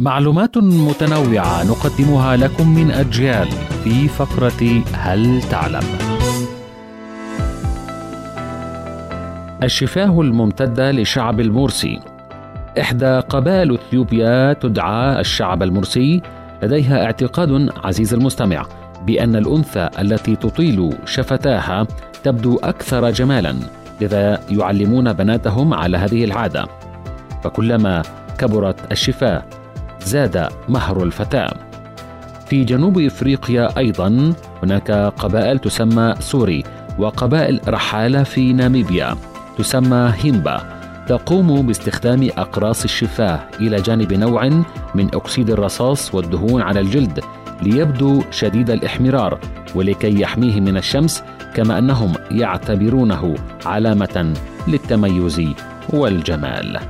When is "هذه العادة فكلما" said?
25.96-28.02